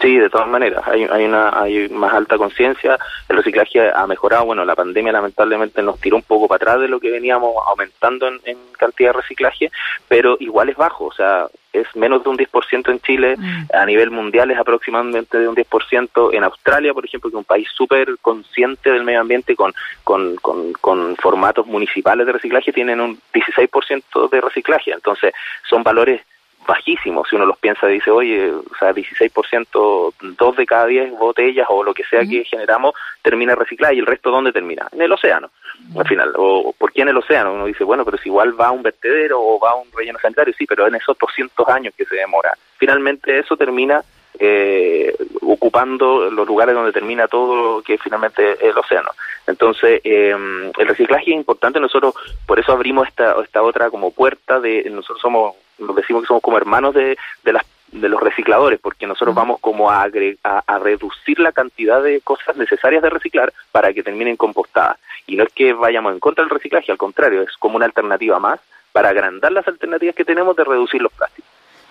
Sí, 0.00 0.16
de 0.16 0.30
todas 0.30 0.46
maneras, 0.46 0.86
hay, 0.86 1.04
hay 1.10 1.24
una 1.24 1.50
hay 1.60 1.88
más 1.88 2.14
alta 2.14 2.38
conciencia, 2.38 2.96
el 3.28 3.36
reciclaje 3.36 3.90
ha 3.92 4.06
mejorado, 4.06 4.44
bueno, 4.44 4.64
la 4.64 4.76
pandemia 4.76 5.10
lamentablemente 5.10 5.82
nos 5.82 6.00
tiró 6.00 6.16
un 6.16 6.22
poco 6.22 6.46
para 6.46 6.56
atrás 6.56 6.80
de 6.80 6.88
lo 6.88 7.00
que 7.00 7.10
veníamos 7.10 7.52
aumentando 7.66 8.28
en, 8.28 8.58
cantidad 8.78 9.10
de 9.10 9.20
reciclaje, 9.20 9.72
pero 10.06 10.36
igual 10.38 10.68
es 10.68 10.76
bajo, 10.76 11.06
o 11.06 11.12
sea, 11.12 11.48
es 11.72 11.84
menos 11.96 12.22
de 12.22 12.30
un 12.30 12.38
10% 12.38 12.92
en 12.92 13.00
Chile, 13.00 13.36
mm. 13.36 13.74
a 13.74 13.84
nivel 13.86 14.12
mundial 14.12 14.52
es 14.52 14.58
aproximadamente 14.58 15.36
de 15.36 15.48
un 15.48 15.56
10%, 15.56 16.32
en 16.32 16.44
Australia, 16.44 16.94
por 16.94 17.04
ejemplo, 17.04 17.28
que 17.28 17.34
es 17.34 17.38
un 17.38 17.44
país 17.44 17.68
súper 17.74 18.18
consciente 18.22 18.92
del 18.92 19.02
medio 19.02 19.20
ambiente 19.20 19.56
con, 19.56 19.74
con, 20.04 20.36
con, 20.36 20.74
con 20.74 21.16
formatos 21.16 21.66
municipales 21.66 22.24
de 22.24 22.32
reciclaje, 22.32 22.72
tienen 22.72 23.00
un 23.00 23.18
16% 23.32 24.30
de 24.30 24.40
reciclaje, 24.40 24.92
entonces 24.92 25.34
son 25.68 25.82
valores 25.82 26.20
bajísimo, 26.68 27.24
si 27.24 27.34
uno 27.34 27.46
los 27.46 27.58
piensa, 27.58 27.86
dice, 27.86 28.10
oye, 28.10 28.52
o 28.52 28.74
sea, 28.78 28.92
16%, 28.92 30.14
dos 30.20 30.56
de 30.56 30.66
cada 30.66 30.84
10 30.84 31.12
botellas 31.18 31.66
o 31.70 31.82
lo 31.82 31.94
que 31.94 32.04
sea 32.04 32.20
que 32.20 32.44
generamos 32.44 32.94
termina 33.22 33.54
reciclada 33.54 33.94
y 33.94 34.00
el 34.00 34.06
resto 34.06 34.30
¿dónde 34.30 34.52
termina? 34.52 34.86
En 34.92 35.00
el 35.00 35.10
océano, 35.10 35.50
al 35.96 36.06
final. 36.06 36.34
O, 36.36 36.74
¿Por 36.76 36.92
qué 36.92 37.02
en 37.02 37.08
el 37.08 37.16
océano? 37.16 37.54
Uno 37.54 37.64
dice, 37.64 37.84
bueno, 37.84 38.04
pero 38.04 38.18
si 38.18 38.28
igual 38.28 38.58
va 38.60 38.66
a 38.66 38.72
un 38.72 38.82
vertedero 38.82 39.40
o 39.40 39.58
va 39.58 39.70
a 39.70 39.76
un 39.76 39.88
relleno 39.96 40.18
sanitario, 40.18 40.52
sí, 40.58 40.66
pero 40.66 40.86
en 40.86 40.96
esos 40.96 41.16
200 41.16 41.66
años 41.68 41.94
que 41.96 42.04
se 42.04 42.16
demora. 42.16 42.52
Finalmente 42.76 43.38
eso 43.38 43.56
termina 43.56 44.04
eh, 44.38 45.16
ocupando 45.40 46.30
los 46.30 46.46
lugares 46.46 46.74
donde 46.74 46.92
termina 46.92 47.28
todo 47.28 47.80
que 47.80 47.96
finalmente 47.96 48.58
el 48.60 48.76
océano. 48.76 49.10
Entonces, 49.46 50.02
eh, 50.04 50.36
el 50.78 50.86
reciclaje 50.86 51.30
es 51.30 51.36
importante, 51.36 51.80
nosotros 51.80 52.14
por 52.46 52.60
eso 52.60 52.72
abrimos 52.72 53.08
esta, 53.08 53.36
esta 53.42 53.62
otra 53.62 53.88
como 53.88 54.10
puerta 54.10 54.60
de, 54.60 54.84
nosotros 54.90 55.22
somos 55.22 55.56
nos 55.78 55.96
decimos 55.96 56.22
que 56.22 56.28
somos 56.28 56.42
como 56.42 56.56
hermanos 56.56 56.94
de, 56.94 57.16
de 57.44 57.52
las 57.52 57.64
de 57.92 58.08
los 58.08 58.20
recicladores, 58.20 58.78
porque 58.80 59.06
nosotros 59.06 59.34
vamos 59.34 59.60
como 59.60 59.90
a, 59.90 60.02
a, 60.02 60.62
a, 60.66 60.78
reducir 60.78 61.38
la 61.40 61.52
cantidad 61.52 62.02
de 62.02 62.20
cosas 62.20 62.56
necesarias 62.56 63.02
de 63.02 63.10
reciclar 63.10 63.52
para 63.72 63.92
que 63.92 64.02
terminen 64.02 64.36
compostadas. 64.36 64.98
Y 65.26 65.36
no 65.36 65.44
es 65.44 65.52
que 65.54 65.72
vayamos 65.72 66.12
en 66.12 66.20
contra 66.20 66.44
del 66.44 66.50
reciclaje, 66.50 66.92
al 66.92 66.98
contrario, 66.98 67.42
es 67.42 67.56
como 67.56 67.76
una 67.76 67.86
alternativa 67.86 68.38
más 68.38 68.60
para 68.92 69.10
agrandar 69.10 69.52
las 69.52 69.66
alternativas 69.66 70.14
que 70.14 70.24
tenemos 70.24 70.56
de 70.56 70.64
reducir 70.64 71.00
los 71.00 71.12
plásticos. 71.12 71.47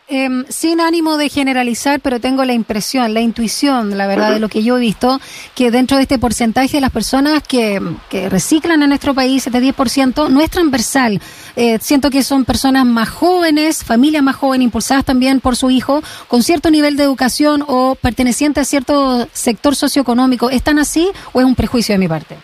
Eh, 0.09 0.29
sin 0.47 0.79
ánimo 0.79 1.17
de 1.17 1.27
generalizar, 1.27 1.99
pero 1.99 2.21
tengo 2.21 2.45
la 2.45 2.53
impresión, 2.53 3.13
la 3.13 3.19
intuición, 3.19 3.97
la 3.97 4.07
verdad, 4.07 4.31
de 4.31 4.39
lo 4.39 4.47
que 4.47 4.63
yo 4.63 4.77
he 4.77 4.79
visto, 4.79 5.19
que 5.53 5.69
dentro 5.69 5.97
de 5.97 6.03
este 6.03 6.17
porcentaje 6.17 6.77
de 6.77 6.81
las 6.81 6.91
personas 6.91 7.43
que, 7.43 7.81
que 8.09 8.29
reciclan 8.29 8.81
en 8.83 8.89
nuestro 8.89 9.13
país, 9.13 9.45
este 9.45 9.59
10%, 9.59 10.29
no 10.29 10.39
es 10.39 10.49
transversal. 10.49 11.19
Eh, 11.57 11.77
siento 11.81 12.09
que 12.09 12.23
son 12.23 12.45
personas 12.45 12.85
más 12.85 13.09
jóvenes, 13.09 13.83
familias 13.83 14.23
más 14.23 14.37
jóvenes, 14.37 14.63
impulsadas 14.63 15.03
también 15.03 15.41
por 15.41 15.57
su 15.57 15.69
hijo, 15.71 16.01
con 16.29 16.41
cierto 16.41 16.71
nivel 16.71 16.95
de 16.95 17.03
educación 17.03 17.65
o 17.67 17.95
pertenecientes 17.95 18.61
a 18.61 18.65
cierto 18.65 19.27
sector 19.33 19.75
socioeconómico. 19.75 20.49
¿Están 20.49 20.79
así 20.79 21.09
o 21.33 21.41
es 21.41 21.45
un 21.45 21.55
prejuicio 21.55 21.93
de 21.93 21.99
mi 21.99 22.07
parte? 22.07 22.37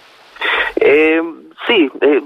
Eh, 0.76 1.22
Sí, 1.68 1.90
eh, 2.02 2.22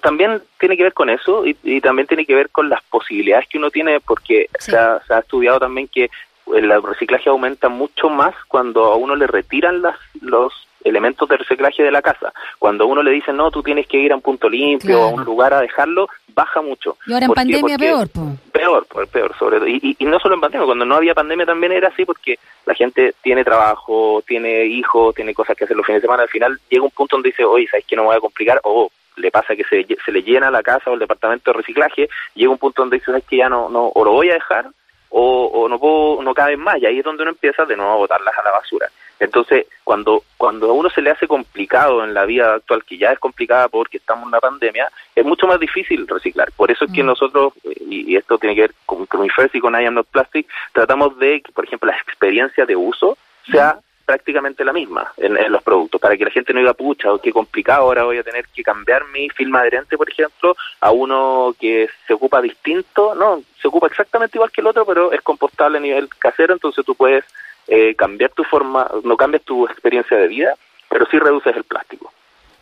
también 0.00 0.42
tiene 0.58 0.76
que 0.76 0.82
ver 0.82 0.94
con 0.94 1.10
eso 1.10 1.44
y, 1.46 1.80
también 1.80 2.08
tiene 2.08 2.26
que 2.26 2.34
ver 2.34 2.50
con 2.50 2.68
las 2.68 2.82
posibilidades 2.84 3.48
que 3.48 3.58
uno 3.58 3.70
tiene, 3.70 4.00
porque 4.00 4.48
se, 4.58 4.76
ha, 4.76 5.00
se, 5.06 5.14
ha, 5.14 5.20
estudiado 5.20 5.60
también 5.60 5.88
que 5.88 6.10
el 6.54 6.82
reciclaje 6.82 7.28
aumenta 7.28 7.68
mucho 7.68 8.10
más 8.10 8.34
cuando 8.48 8.86
a 8.86 8.96
uno 8.96 9.14
le 9.14 9.28
retiran 9.28 9.82
las, 9.82 9.96
los 10.20 10.52
elementos 10.84 11.28
de 11.28 11.36
reciclaje 11.36 11.82
de 11.82 11.90
la 11.90 12.02
casa. 12.02 12.32
Cuando 12.58 12.86
uno 12.86 13.02
le 13.02 13.10
dicen, 13.10 13.36
no, 13.36 13.50
tú 13.50 13.62
tienes 13.62 13.86
que 13.86 13.98
ir 13.98 14.12
a 14.12 14.16
un 14.16 14.22
punto 14.22 14.48
limpio, 14.48 15.02
a 15.02 15.06
un 15.08 15.24
lugar 15.24 15.52
a 15.54 15.60
dejarlo, 15.60 16.08
baja 16.34 16.62
mucho. 16.62 16.96
Y 17.06 17.12
ahora 17.12 17.26
en 17.26 17.32
pandemia 17.32 17.78
peor, 17.78 18.08
Peor, 18.52 18.86
peor, 19.08 19.34
sobre 19.38 19.58
todo. 19.58 19.68
Y, 19.68 19.96
y, 19.98 20.04
no 20.04 20.18
solo 20.18 20.34
en 20.34 20.40
pandemia, 20.40 20.66
cuando 20.66 20.84
no 20.84 20.96
había 20.96 21.14
pandemia 21.14 21.46
también 21.46 21.72
era 21.72 21.88
así 21.88 22.04
porque 22.04 22.38
la 22.66 22.74
gente 22.74 23.14
tiene 23.22 23.44
trabajo, 23.44 24.22
tiene 24.26 24.64
hijos, 24.66 25.14
tiene 25.14 25.34
cosas 25.34 25.56
que 25.56 25.64
hacer 25.64 25.76
los 25.76 25.86
fines 25.86 26.02
de 26.02 26.06
semana. 26.06 26.22
Al 26.22 26.28
final 26.28 26.58
llega 26.68 26.84
un 26.84 26.90
punto 26.90 27.16
donde 27.16 27.30
dice, 27.30 27.44
oye, 27.44 27.68
¿sabes 27.68 27.86
que 27.86 27.96
no 27.96 28.02
me 28.02 28.08
voy 28.08 28.16
a 28.16 28.20
complicar? 28.20 28.60
O 28.64 28.90
le 29.16 29.30
pasa 29.30 29.54
que 29.54 29.64
se, 29.64 29.86
se 30.04 30.12
le 30.12 30.22
llena 30.22 30.50
la 30.50 30.62
casa 30.62 30.90
o 30.90 30.94
el 30.94 31.00
departamento 31.00 31.50
de 31.50 31.58
reciclaje, 31.58 32.08
llega 32.34 32.50
un 32.50 32.58
punto 32.58 32.82
donde 32.82 32.96
dice, 32.96 33.06
¿sabes 33.06 33.24
que 33.28 33.36
ya 33.36 33.48
no, 33.48 33.68
no, 33.68 33.86
o 33.88 34.04
lo 34.04 34.12
voy 34.12 34.30
a 34.30 34.34
dejar 34.34 34.66
o, 35.10 35.46
o 35.46 35.68
no 35.68 35.78
puedo, 35.78 36.22
no 36.22 36.34
caben 36.34 36.60
más, 36.60 36.78
y 36.78 36.86
ahí 36.86 36.98
es 36.98 37.04
donde 37.04 37.22
uno 37.22 37.32
empieza 37.32 37.64
de 37.64 37.76
nuevo 37.76 37.92
a 37.92 37.96
botarlas 37.96 38.36
a 38.38 38.42
la 38.42 38.52
basura. 38.52 38.88
Entonces, 39.20 39.66
cuando, 39.84 40.24
cuando 40.38 40.70
a 40.70 40.72
uno 40.72 40.88
se 40.88 41.02
le 41.02 41.10
hace 41.10 41.28
complicado 41.28 42.02
en 42.02 42.14
la 42.14 42.24
vida 42.24 42.54
actual, 42.54 42.84
que 42.84 42.96
ya 42.96 43.12
es 43.12 43.18
complicada 43.18 43.68
porque 43.68 43.98
estamos 43.98 44.22
en 44.22 44.28
una 44.28 44.40
pandemia, 44.40 44.90
es 45.14 45.24
mucho 45.24 45.46
más 45.46 45.60
difícil 45.60 46.08
reciclar. 46.08 46.50
Por 46.56 46.70
eso 46.70 46.86
es 46.86 46.92
que 46.92 47.02
nosotros, 47.02 47.52
y, 47.62 48.16
esto 48.16 48.38
tiene 48.38 48.54
que 48.54 48.62
ver 48.62 48.74
con, 48.86 49.04
con 49.04 49.28
First 49.28 49.54
y 49.54 49.60
con 49.60 49.78
I 49.78 49.84
Am 49.84 49.94
Not 49.94 50.06
Plastic, 50.06 50.46
tratamos 50.72 51.18
de 51.18 51.42
que, 51.42 51.52
por 51.52 51.66
ejemplo, 51.66 51.90
la 51.90 51.98
experiencia 51.98 52.64
de 52.64 52.74
uso 52.74 53.18
sea 53.50 53.78
prácticamente 54.10 54.64
la 54.64 54.72
misma 54.72 55.12
en, 55.18 55.52
los 55.52 55.62
productos, 55.62 56.00
para 56.00 56.16
que 56.16 56.24
la 56.24 56.32
gente 56.32 56.52
no 56.52 56.58
diga, 56.58 56.74
pucha, 56.74 57.10
qué 57.22 57.30
complicado, 57.30 57.82
ahora 57.82 58.02
voy 58.02 58.18
a 58.18 58.24
tener 58.24 58.44
que 58.48 58.64
cambiar 58.64 59.06
mi 59.06 59.28
film 59.30 59.54
adherente, 59.54 59.96
por 59.96 60.10
ejemplo, 60.10 60.56
a 60.80 60.90
uno 60.90 61.54
que 61.60 61.88
se 62.08 62.14
ocupa 62.14 62.42
distinto, 62.42 63.14
no, 63.14 63.40
se 63.62 63.68
ocupa 63.68 63.86
exactamente 63.86 64.36
igual 64.36 64.50
que 64.50 64.62
el 64.62 64.66
otro, 64.66 64.84
pero 64.84 65.12
es 65.12 65.22
compostable 65.22 65.78
a 65.78 65.80
nivel 65.80 66.08
casero, 66.08 66.54
entonces 66.54 66.84
tú 66.84 66.96
puedes 66.96 67.24
eh, 67.68 67.94
cambiar 67.94 68.32
tu 68.32 68.42
forma, 68.42 68.90
no 69.04 69.16
cambias 69.16 69.44
tu 69.44 69.64
experiencia 69.64 70.16
de 70.16 70.26
vida, 70.26 70.56
pero 70.88 71.06
sí 71.06 71.16
reduces 71.16 71.54
el 71.54 71.62
plástico. 71.62 71.89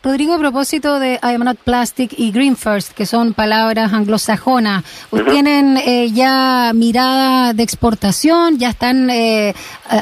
Rodrigo, 0.01 0.33
a 0.33 0.39
propósito 0.39 0.97
de 0.97 1.15
I 1.15 1.33
am 1.35 1.43
not 1.43 1.57
plastic 1.57 2.13
y 2.17 2.31
green 2.31 2.55
first, 2.55 2.93
que 2.95 3.05
son 3.05 3.33
palabras 3.33 3.91
anglosajonas, 3.91 4.85
¿tienen 5.29 5.75
eh, 5.75 6.09
ya 6.13 6.71
mirada 6.73 7.51
de 7.51 7.63
exportación? 7.63 8.57
¿Ya 8.59 8.69
están 8.69 9.09
eh, 9.09 9.53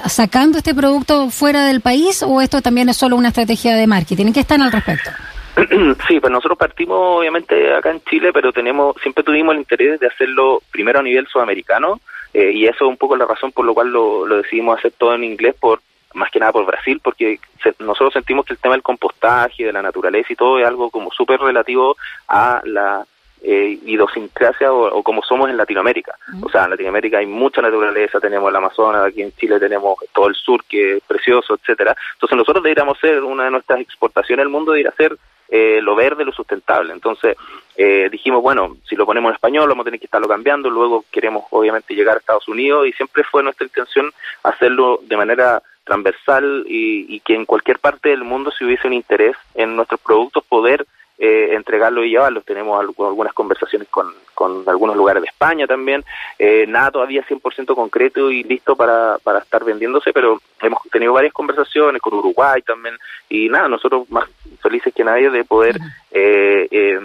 sacando 0.08 0.60
este 0.60 0.75
producto 0.75 1.32
fuera 1.32 1.66
del 1.66 1.82
país 1.82 2.22
o 2.22 2.42
esto 2.42 2.62
también 2.62 2.89
es 2.89 2.98
solo 2.98 3.16
una 3.16 3.30
estrategia 3.30 3.75
de 3.75 3.88
marketing? 3.88 4.34
¿Qué 4.34 4.42
están 4.42 4.62
al 4.62 4.72
respecto? 4.72 5.10
Sí, 6.08 6.20
pues 6.20 6.32
nosotros 6.32 6.60
partimos 6.60 7.00
obviamente 7.01 7.74
acá 7.74 7.89
en 7.89 8.01
Chile, 8.04 8.32
pero 8.32 8.54
tenemos 8.54 8.96
siempre 9.01 9.24
tuvimos 9.24 9.56
el 9.56 9.62
interés 9.62 10.00
de 10.00 10.06
hacerlo 10.06 10.62
primero 10.70 11.00
a 11.00 11.04
nivel 11.04 11.25
sudamericano 11.25 12.00
eh, 12.32 12.51
y 12.54 12.66
eso 12.66 12.86
es 12.86 12.89
un 12.89 12.98
poco 12.98 13.16
la 13.18 13.25
razón 13.25 13.51
por 13.51 13.66
la 13.66 13.74
cual 13.74 13.89
lo, 13.89 14.27
lo 14.27 14.38
decidimos 14.38 14.77
hacer 14.77 14.94
todo 14.96 15.16
en 15.16 15.24
inglés 15.24 15.56
por 15.60 15.82
más 16.18 16.32
que 16.32 16.40
nada 16.40 16.52
por 16.52 16.66
Brasil, 16.66 17.00
porque 17.04 17.40
nosotros 17.80 18.14
sentimos 18.14 18.46
que 18.46 18.54
el 18.54 18.60
tema 18.60 18.76
del 18.76 18.84
compostaje, 18.84 19.66
de 19.66 19.74
la 19.74 19.82
naturaleza 19.82 20.34
y 20.34 20.36
todo 20.36 20.60
es 20.60 20.66
algo 20.66 20.90
como 20.90 21.12
súper 21.12 21.40
relativo 21.40 21.96
a 22.28 22.62
la 22.66 23.06
eh, 23.42 23.80
idiosincrasia 23.86 24.74
o, 24.74 25.04
como 25.04 25.22
somos 25.22 25.50
en 25.50 25.58
Latinoamérica. 25.58 26.16
O 26.42 26.50
sea, 26.50 26.66
en 26.66 26.72
Latinoamérica 26.72 27.20
hay 27.20 27.28
mucha 27.28 27.62
naturaleza, 27.62 28.20
tenemos 28.20 28.50
el 28.50 28.56
Amazonas, 28.56 29.06
aquí 29.06 29.22
en 29.22 29.32
Chile 29.34 29.60
tenemos 29.60 29.96
todo 30.14 30.28
el 30.28 30.36
sur 30.36 30.64
que 30.66 30.98
es 30.98 31.04
precioso, 31.04 31.54
etcétera. 31.54 31.96
Entonces 32.14 32.36
nosotros 32.38 32.64
deberíamos 32.64 32.98
ser, 33.00 33.24
una 33.24 33.46
de 33.46 33.52
nuestras 33.52 33.80
exportaciones 33.80 34.44
al 34.44 34.50
mundo 34.50 34.72
debería 34.72 34.92
ser 34.98 35.18
eh, 35.50 35.80
lo 35.82 35.96
verde, 35.96 36.26
lo 36.26 36.32
sustentable. 36.32 36.92
Entonces 36.92 37.38
eh, 37.76 38.10
dijimos, 38.12 38.42
bueno, 38.42 38.78
si 38.90 38.96
lo 38.96 39.06
ponemos 39.06 39.30
en 39.30 39.36
español 39.36 39.70
vamos 39.70 39.84
a 39.84 39.86
tener 39.86 40.00
que 40.00 40.08
estarlo 40.08 40.28
cambiando, 40.28 40.70
luego 40.70 41.06
queremos 41.12 41.46
obviamente 41.52 41.94
llegar 41.94 42.18
a 42.18 42.20
Estados 42.20 42.48
Unidos 42.48 42.88
y 42.88 42.94
siempre 42.94 43.24
fue 43.24 43.44
nuestra 43.44 43.66
intención 43.66 44.12
hacerlo 44.44 45.00
de 45.04 45.16
manera 45.16 45.62
transversal 45.88 46.65
y, 46.67 47.15
y, 47.15 47.20
que 47.22 47.34
en 47.34 47.46
cualquier 47.46 47.79
parte 47.79 48.10
del 48.10 48.24
mundo 48.24 48.51
si 48.51 48.65
hubiese 48.65 48.88
un 48.88 48.94
interés 48.94 49.36
en 49.56 49.75
nuestros 49.75 50.00
productos 50.01 50.44
poder 50.44 50.86
eh, 51.20 51.56
entregarlo 51.56 52.03
y 52.03 52.12
llevarlo. 52.12 52.41
Tenemos 52.41 52.79
algunas 52.79 53.34
conversaciones 53.34 53.88
con, 53.88 54.13
con 54.36 54.63
algunos 54.67 54.96
lugares 54.96 55.24
de 55.24 55.29
España 55.29 55.65
también. 55.65 56.03
Eh, 56.38 56.65
nada 56.67 56.91
todavía 56.91 57.25
100% 57.25 57.74
concreto 57.74 58.29
y 58.29 58.44
listo 58.44 58.75
para, 58.75 59.17
para 59.24 59.39
estar 59.39 59.63
vendiéndose, 59.63 60.13
pero 60.13 60.39
hemos 60.62 60.79
tenido 60.91 61.13
varias 61.13 61.34
conversaciones 61.34 62.01
con 62.01 62.13
Uruguay 62.13 62.62
también. 62.62 62.96
Y 63.29 63.50
nada, 63.50 63.67
nosotros 63.67 64.08
más 64.12 64.29
felices 64.62 64.94
que 64.94 65.03
nadie 65.03 65.32
de 65.32 65.44
poder 65.44 65.79
eh, 66.12 66.67
eh, 66.70 67.00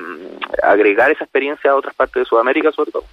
agregar 0.63 1.11
esa 1.11 1.25
experiencia 1.25 1.71
a 1.71 1.77
otras 1.77 1.95
partes 1.95 2.23
de 2.23 2.27
Sudamérica 2.27 2.71
sobre 2.73 2.93
todo. 2.93 3.05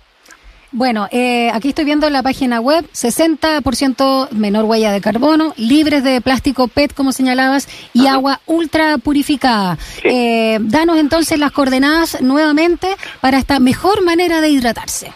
Bueno, 0.71 1.07
eh, 1.11 1.49
aquí 1.51 1.69
estoy 1.69 1.85
viendo 1.85 2.07
la 2.11 2.21
página 2.21 2.59
web, 2.59 2.85
60% 2.91 4.29
menor 4.31 4.65
huella 4.65 4.91
de 4.91 5.01
carbono, 5.01 5.53
libres 5.57 6.03
de 6.03 6.21
plástico 6.21 6.67
PET, 6.67 6.93
como 6.93 7.11
señalabas, 7.11 7.67
y 7.93 8.05
agua 8.05 8.39
ultra 8.45 8.99
purificada. 8.99 9.77
Eh, 10.03 10.59
danos 10.61 10.97
entonces 10.97 11.39
las 11.39 11.51
coordenadas 11.51 12.21
nuevamente 12.21 12.88
para 13.19 13.39
esta 13.39 13.59
mejor 13.59 14.03
manera 14.03 14.41
de 14.41 14.49
hidratarse. 14.49 15.11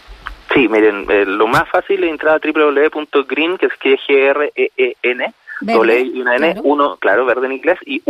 Sí, 0.54 0.68
miren, 0.68 1.06
eh, 1.10 1.26
lo 1.26 1.46
más 1.48 1.70
fácil 1.70 2.04
es 2.04 2.10
entrar 2.10 2.36
a 2.36 2.40
www.green, 2.40 3.58
que 3.58 3.68
es 3.68 3.74
que 3.80 3.98
G-R-E-E-N, 3.98 5.34
doble 5.62 6.02
y 6.02 6.22
una 6.22 6.36
N, 6.36 6.56
uno, 6.64 6.98
claro, 6.98 7.26
verde 7.26 7.46
en 7.46 7.54
inglés, 7.54 7.78
y 7.86 8.02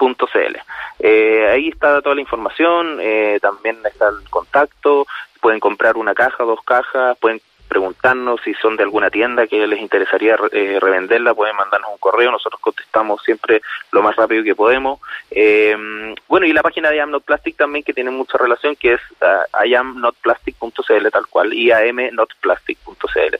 1ST.cl. 0.00 0.56
Eh, 0.98 1.48
ahí 1.50 1.68
está 1.68 2.00
toda 2.02 2.14
la 2.14 2.20
información, 2.20 2.98
eh, 3.00 3.38
también 3.40 3.78
está 3.84 4.08
el 4.08 4.28
contacto, 4.28 5.06
pueden 5.40 5.60
comprar 5.60 5.96
una 5.96 6.14
caja, 6.14 6.44
dos 6.44 6.60
cajas, 6.64 7.16
pueden 7.18 7.40
preguntarnos 7.70 8.40
si 8.44 8.52
son 8.54 8.76
de 8.76 8.82
alguna 8.82 9.10
tienda 9.10 9.46
que 9.46 9.64
les 9.64 9.80
interesaría 9.80 10.36
eh, 10.50 10.78
revenderla, 10.80 11.34
pueden 11.34 11.54
mandarnos 11.54 11.92
un 11.92 11.98
correo, 11.98 12.32
nosotros 12.32 12.60
contestamos 12.60 13.22
siempre 13.22 13.62
lo 13.92 14.02
más 14.02 14.16
rápido 14.16 14.42
que 14.42 14.56
podemos. 14.56 14.98
Eh, 15.30 15.76
bueno, 16.26 16.46
y 16.46 16.52
la 16.52 16.64
página 16.64 16.90
de 16.90 16.96
I 16.96 16.98
Am 16.98 17.12
Not 17.12 17.24
Plastic 17.24 17.56
también 17.56 17.84
que 17.84 17.94
tiene 17.94 18.10
mucha 18.10 18.36
relación, 18.38 18.74
que 18.74 18.94
es 18.94 19.00
uh, 19.20 19.64
iamnotplastic.cl 19.64 21.08
tal 21.12 21.28
cual, 21.28 21.54
iamnotplastic.cl. 21.54 23.36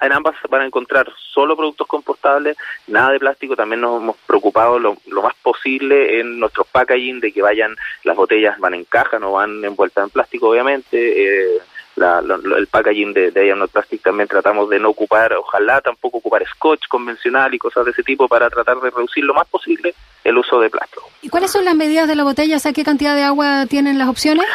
En, 0.00 0.12
ambas 0.12 0.34
van 0.48 0.62
a 0.62 0.66
encontrar 0.66 1.10
solo 1.16 1.56
productos 1.56 1.86
compostables, 1.86 2.56
nada 2.86 3.12
de 3.12 3.18
plástico, 3.18 3.56
también 3.56 3.80
nos 3.80 4.02
hemos 4.02 4.16
preocupado 4.26 4.78
lo, 4.78 4.96
más 5.22 5.34
posible 5.42 6.20
en 6.20 6.38
nuestro 6.38 6.64
packaging 6.64 7.20
de 7.20 7.32
que 7.32 7.42
vayan, 7.42 7.76
las 8.04 8.16
botellas 8.16 8.58
van 8.58 8.74
en 8.74 8.84
caja, 8.84 9.18
no 9.18 9.32
van 9.32 9.64
envueltas 9.64 10.04
en 10.04 10.10
plástico 10.10 10.50
obviamente, 10.50 11.56
eh, 11.56 11.58
la, 11.96 12.20
el 12.20 12.66
packaging 12.68 13.12
de, 13.12 13.30
de 13.30 13.54
Not 13.54 13.72
Plastic 13.72 14.02
también 14.02 14.28
tratamos 14.28 14.70
de 14.70 14.78
no 14.78 14.90
ocupar, 14.90 15.32
ojalá 15.34 15.80
tampoco 15.80 16.18
ocupar 16.18 16.46
scotch 16.46 16.86
convencional 16.88 17.52
y 17.54 17.58
cosas 17.58 17.84
de 17.84 17.90
ese 17.90 18.02
tipo 18.02 18.28
para 18.28 18.48
tratar 18.48 18.80
de 18.80 18.90
reducir 18.90 19.24
lo 19.24 19.34
más 19.34 19.48
posible 19.48 19.94
el 20.28 20.38
uso 20.38 20.60
de 20.60 20.70
plástico. 20.70 21.08
¿Y 21.22 21.28
cuáles 21.28 21.50
son 21.50 21.64
las 21.64 21.74
medidas 21.74 22.06
de 22.06 22.14
la 22.14 22.24
botella? 22.24 22.58
¿A 22.62 22.72
qué 22.72 22.84
cantidad 22.84 23.16
de 23.16 23.22
agua 23.22 23.66
tienen 23.66 23.98
las 23.98 24.08
opciones? 24.08 24.46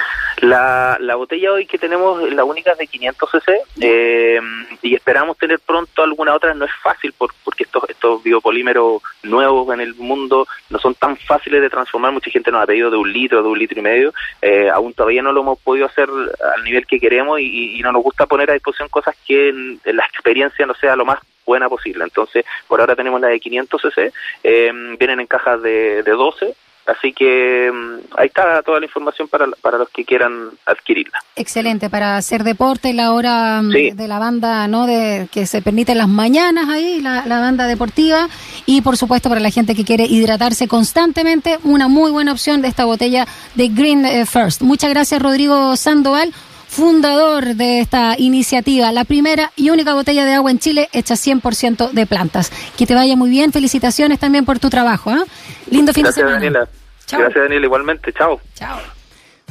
La, 0.42 0.98
la 1.00 1.16
botella 1.16 1.52
hoy 1.52 1.66
que 1.66 1.78
tenemos, 1.78 2.22
la 2.32 2.44
única 2.44 2.72
es 2.72 2.78
de 2.78 2.88
500 2.88 3.30
cc 3.32 3.62
eh, 3.82 4.40
y 4.82 4.96
esperamos 4.96 5.38
tener 5.38 5.60
pronto 5.60 6.04
alguna 6.04 6.34
otra. 6.34 6.54
No 6.54 6.66
es 6.66 6.72
fácil 6.82 7.14
por, 7.14 7.32
porque 7.44 7.64
estos, 7.64 7.84
estos 7.90 8.24
biopolímeros 8.24 9.02
nuevos 9.24 9.74
en 9.74 9.82
el 9.82 9.96
mundo 9.96 10.48
no 10.70 10.80
son 10.80 10.96
tan 10.96 11.18
fáciles 11.18 11.62
de 11.62 11.70
transformar. 11.70 12.12
Mucha 12.12 12.32
gente 12.32 12.52
nos 12.52 12.64
ha 12.64 12.68
pedido 12.68 12.90
de 12.90 12.98
un 12.98 13.12
litro, 13.12 13.42
de 13.42 13.50
un 13.50 13.60
litro 13.60 13.80
y 13.80 13.84
medio. 13.84 14.14
Eh, 14.42 14.70
aún 14.70 14.94
todavía 14.94 15.22
no 15.22 15.32
lo 15.32 15.42
hemos 15.42 15.60
podido 15.60 15.86
hacer 15.86 16.10
al 16.10 16.64
nivel 16.64 16.86
que 16.88 17.00
queremos 17.00 17.40
y, 17.40 17.78
y, 17.78 17.82
no 17.82 17.92
nos 17.92 18.04
gusta 18.04 18.26
poner 18.26 18.50
a 18.50 18.54
disposición 18.54 18.90
cosas 18.90 19.16
que 19.26 19.50
en, 19.50 19.80
en 19.84 19.96
la 19.96 20.06
experiencia 20.06 20.66
no 20.66 20.74
sea 20.76 20.96
lo 20.96 21.06
más 21.06 21.20
buena 21.46 21.70
posible. 21.70 22.04
Entonces, 22.04 22.46
por 22.68 22.80
ahora 22.80 22.96
tenemos 22.96 23.20
la 23.22 23.28
de 23.28 23.40
500 23.40 23.82
cc, 23.82 24.12
eh, 24.44 24.72
vienen 25.00 25.20
en 25.20 25.28
cajas 25.28 25.62
de, 25.62 26.04
de 26.04 26.12
12 26.12 26.56
Así 26.86 27.14
que 27.14 27.72
mm, 27.72 28.18
ahí 28.18 28.28
está 28.28 28.62
toda 28.62 28.80
la 28.80 28.86
información 28.86 29.28
para, 29.30 29.48
para 29.62 29.78
los 29.78 29.90
que 29.90 30.04
quieran 30.04 30.50
adquirirla. 30.66 31.18
Excelente, 31.36 31.90
para 31.90 32.18
hacer 32.18 32.44
deporte, 32.44 32.94
la 32.94 33.14
hora 33.14 33.62
mm, 33.62 33.96
de 33.96 34.08
la 34.08 34.20
banda, 34.20 34.68
¿no? 34.68 34.86
De 34.86 35.30
que 35.32 35.46
se 35.46 35.62
permite 35.62 35.96
las 35.96 36.10
mañanas 36.10 36.68
ahí, 36.68 37.00
la, 37.02 37.26
la, 37.26 37.40
banda 37.40 37.68
deportiva. 37.68 38.28
Y 38.66 38.82
por 38.82 38.98
supuesto, 38.98 39.30
para 39.30 39.40
la 39.40 39.50
gente 39.50 39.76
que 39.76 39.86
quiere 39.86 40.04
hidratarse 40.04 40.68
constantemente, 40.68 41.58
una 41.64 41.88
muy 41.88 42.12
buena 42.12 42.34
opción 42.34 42.62
de 42.62 42.68
esta 42.68 42.84
botella 42.84 43.28
de 43.56 43.70
Green 43.70 44.06
eh, 44.06 44.26
First. 44.26 44.62
Muchas 44.62 44.90
gracias, 44.90 45.22
Rodrigo 45.22 45.78
Sandoval 45.78 46.34
fundador 46.74 47.56
de 47.56 47.82
esta 47.82 48.16
iniciativa, 48.18 48.92
la 48.92 49.06
primera 49.06 49.52
y 49.56 49.70
única 49.70 49.94
botella 49.94 50.26
de 50.26 50.34
agua 50.34 50.50
en 50.50 50.58
Chile 50.58 50.90
hecha 50.92 51.14
100% 51.14 51.92
de 51.92 52.06
plantas. 52.08 52.52
Que 52.76 52.88
te 52.88 52.96
vaya 52.96 53.16
muy 53.16 53.30
bien, 53.30 53.52
felicitaciones 53.52 54.20
también 54.20 54.44
por 54.44 54.58
tu 54.58 54.72
trabajo. 54.72 55.12
¿eh? 55.12 55.24
Lindo 55.70 55.94
fin 55.94 56.04
Gracias, 56.04 56.16
de 56.26 56.32
semana. 56.32 56.36
Daniela. 56.36 56.68
Gracias, 57.12 57.44
Daniela, 57.44 57.66
igualmente. 57.66 58.12
Chao. 58.14 58.42
Chao. 58.56 58.80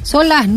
Son 0.03 0.27
las 0.27 0.49